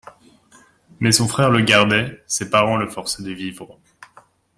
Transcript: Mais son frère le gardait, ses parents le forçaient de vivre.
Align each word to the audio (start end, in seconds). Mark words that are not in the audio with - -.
Mais 0.99 1.11
son 1.11 1.27
frère 1.27 1.51
le 1.51 1.61
gardait, 1.61 2.23
ses 2.25 2.49
parents 2.49 2.75
le 2.75 2.87
forçaient 2.89 3.21
de 3.21 3.29
vivre. 3.31 3.77